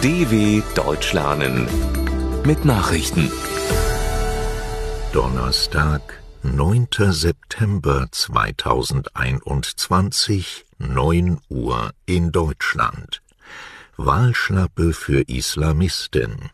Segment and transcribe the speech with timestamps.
[0.00, 1.66] DW Deutsch lernen
[2.46, 3.32] mit Nachrichten.
[5.12, 6.86] Donnerstag, 9.
[7.10, 13.22] September 2021, 9 Uhr in Deutschland.
[13.96, 16.50] Wahlschlappe für Islamisten.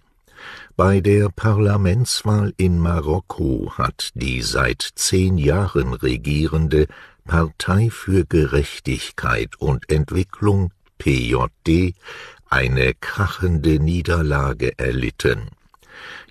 [0.74, 6.86] Bei der Parlamentswahl in Marokko hat die seit zehn Jahren regierende
[7.26, 11.94] Partei für Gerechtigkeit und Entwicklung PJD
[12.54, 15.50] eine krachende Niederlage erlitten.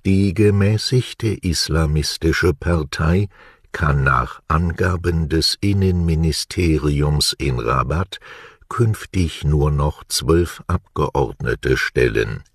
[0.06, 3.28] Die gemäßigte islamistische Partei
[3.74, 8.22] kann nach Angaben des Innenministeriums in Rabat
[8.70, 12.46] künftig nur noch zwölf Abgeordnete stellen.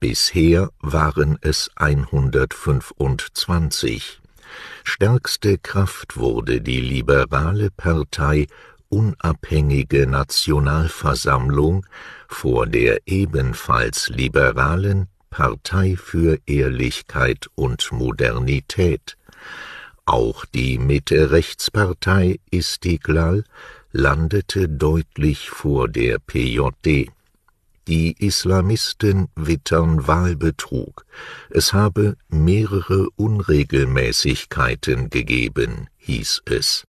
[0.00, 4.20] Bisher waren es 125.
[4.82, 8.48] Stärkste Kraft wurde die liberale Partei
[8.88, 11.86] Unabhängige Nationalversammlung
[12.28, 19.16] vor der ebenfalls liberalen Partei für Ehrlichkeit und Modernität.
[20.06, 23.44] Auch die Mitte-Rechtspartei Istiklal
[23.90, 27.10] landete deutlich vor der PJD.
[27.88, 31.04] Die Islamisten wittern Wahlbetrug.
[31.50, 36.84] Es habe mehrere Unregelmäßigkeiten gegeben, hieß es.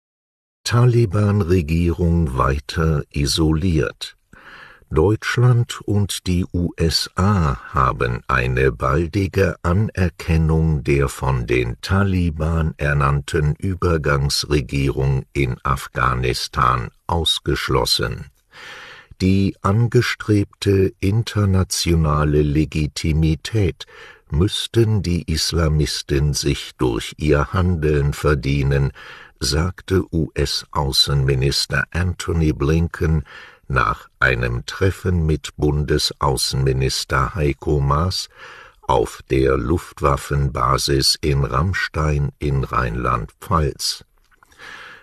[0.66, 4.18] Taliban-Regierung weiter isoliert.
[4.90, 15.58] Deutschland und die USA haben eine baldige Anerkennung der von den Taliban ernannten Übergangsregierung in
[15.64, 18.26] Afghanistan ausgeschlossen.
[19.22, 23.86] Die angestrebte internationale Legitimität
[24.30, 28.92] müssten die Islamisten sich durch ihr Handeln verdienen,
[29.40, 33.24] sagte US-Außenminister Antony Blinken
[33.68, 38.30] nach einem Treffen mit Bundesaußenminister Heiko Maas
[38.82, 44.06] auf der Luftwaffenbasis in Rammstein in Rheinland-Pfalz.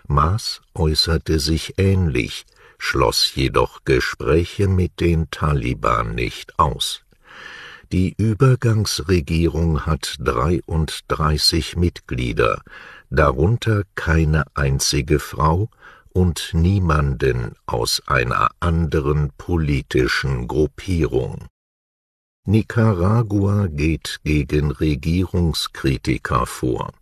[0.07, 2.45] Maas äußerte sich ähnlich,
[2.77, 7.02] schloss jedoch Gespräche mit den Taliban nicht aus.
[7.93, 12.63] Die Übergangsregierung hat 33 Mitglieder,
[13.11, 15.69] darunter keine einzige Frau
[16.11, 21.45] und niemanden aus einer anderen politischen Gruppierung.
[22.47, 26.93] Nicaragua geht gegen Regierungskritiker vor.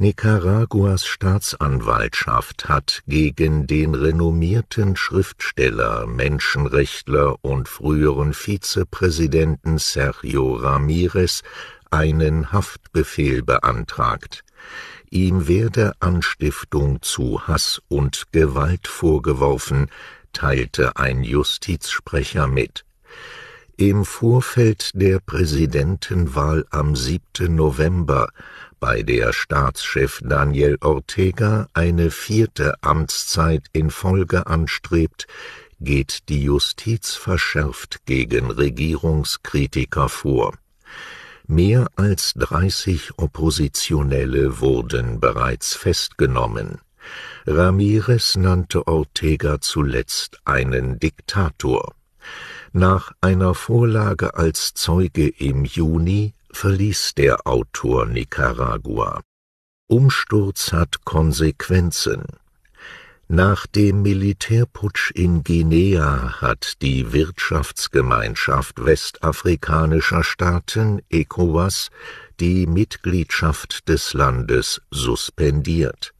[0.00, 11.42] Nicaraguas Staatsanwaltschaft hat gegen den renommierten Schriftsteller, Menschenrechtler und früheren Vizepräsidenten Sergio Ramirez
[11.90, 14.44] einen Haftbefehl beantragt.
[15.10, 19.90] Ihm werde Anstiftung zu Hass und Gewalt vorgeworfen,
[20.32, 22.84] teilte ein Justizsprecher mit.
[23.80, 27.54] Im Vorfeld der Präsidentenwahl am 7.
[27.54, 28.28] November,
[28.80, 35.28] bei der Staatschef Daniel Ortega eine vierte Amtszeit in Folge anstrebt,
[35.78, 40.54] geht die Justiz verschärft gegen Regierungskritiker vor.
[41.46, 46.80] Mehr als 30 Oppositionelle wurden bereits festgenommen.
[47.46, 51.94] Ramirez nannte Ortega zuletzt einen Diktator.
[52.72, 59.22] Nach einer Vorlage als Zeuge im Juni verließ der Autor Nicaragua.
[59.86, 62.24] Umsturz hat Konsequenzen.
[63.26, 71.90] Nach dem Militärputsch in Guinea hat die Wirtschaftsgemeinschaft westafrikanischer Staaten ECOWAS
[72.40, 76.12] die Mitgliedschaft des Landes suspendiert.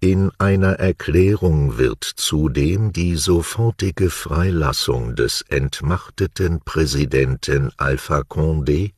[0.00, 8.92] In einer Erklärung wird zudem die sofortige Freilassung des entmachteten Präsidenten Alpha Condé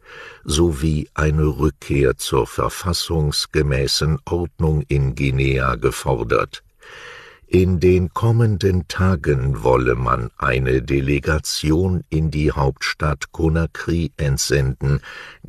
[0.44, 6.62] sowie eine Rückkehr zur verfassungsgemäßen Ordnung in Guinea gefordert
[7.50, 15.00] in den kommenden Tagen wolle man eine Delegation in die Hauptstadt Conakry entsenden,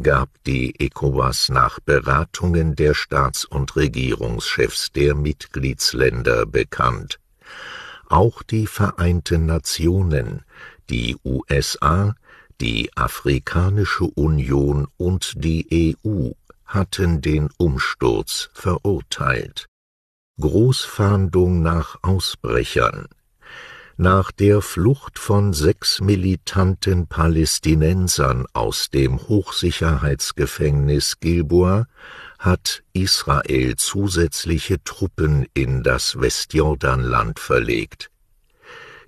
[0.01, 7.19] gab die ECOWAS nach Beratungen der Staats- und Regierungschefs der Mitgliedsländer bekannt.
[8.09, 10.41] Auch die Vereinten Nationen,
[10.89, 12.15] die USA,
[12.59, 16.31] die Afrikanische Union und die EU
[16.65, 19.67] hatten den Umsturz verurteilt
[20.41, 23.07] Großfahndung nach Ausbrechern.
[23.95, 31.87] Nach der Flucht von sechs militanten Palästinensern aus dem Hochsicherheitsgefängnis Gilboa
[32.39, 38.09] hat Israel zusätzliche Truppen in das Westjordanland verlegt.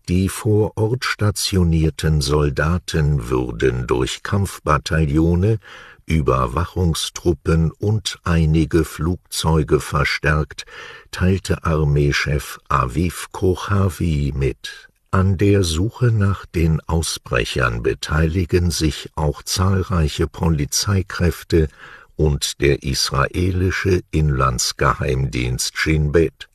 [0.10, 5.60] Die vor Ort stationierten Soldaten würden durch Kampfbataillone,
[6.06, 10.66] Überwachungstruppen und einige Flugzeuge verstärkt,
[11.12, 14.90] teilte Armeechef Aviv Kochavi mit.
[15.12, 21.70] An der Suche nach den Ausbrechern beteiligen sich auch zahlreiche Polizeikräfte
[22.18, 26.50] und der israelische Inlandsgeheimdienst Shin Bet.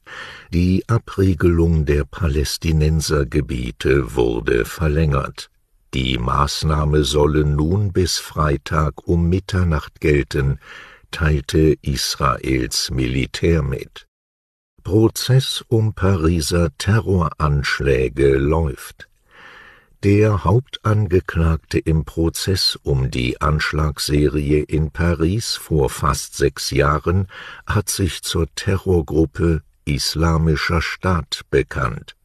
[0.53, 5.51] Die Abriegelung der Palästinensergebiete wurde verlängert.
[5.95, 10.59] Die Maßnahme solle nun bis Freitag um Mitternacht gelten,
[11.11, 14.07] teilte Israels Militär mit.
[14.85, 19.09] Prozess um Pariser Terroranschläge läuft.
[20.05, 27.27] Der Hauptangeklagte im Prozess um die Anschlagsserie in Paris vor fast sechs Jahren
[27.67, 29.63] hat sich zur Terrorgruppe
[29.95, 32.17] Islamischer Staat bekannt.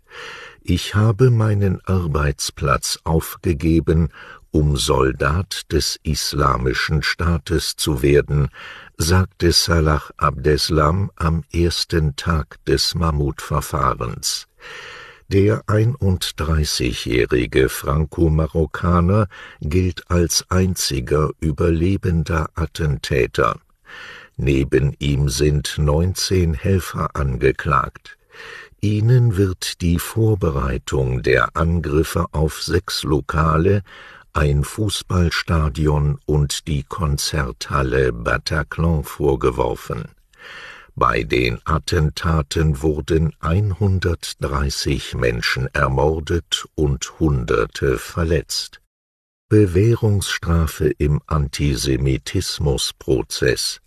[0.62, 4.10] Ich habe meinen Arbeitsplatz aufgegeben,
[4.52, 8.50] um Soldat des Islamischen Staates zu werden,
[8.98, 14.48] sagte Salah Abdeslam am ersten Tag des Mammutverfahrens.
[15.28, 19.28] Der 31-jährige Franco-Marokkaner
[19.62, 23.60] gilt als einziger überlebender Attentäter.
[24.38, 28.18] Neben ihm sind 19 Helfer angeklagt.
[28.82, 33.84] Ihnen wird die Vorbereitung der Angriffe auf sechs Lokale,
[34.34, 40.10] ein Fußballstadion und die Konzerthalle Bataclan vorgeworfen
[40.96, 48.80] bei den Attentaten wurden 130 Menschen ermordet und Hunderte verletzt.
[49.50, 53.80] Bewährungsstrafe im Antisemitismusprozess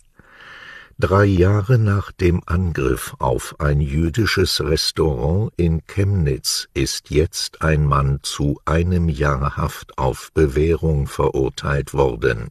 [0.99, 8.21] Drei Jahre nach dem Angriff auf ein jüdisches Restaurant in Chemnitz ist jetzt ein Mann
[8.23, 12.49] zu einem Jahr Haft auf Bewährung verurteilt worden.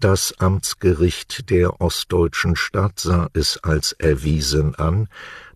[0.00, 5.06] Das Amtsgericht der ostdeutschen Stadt sah es als erwiesen an,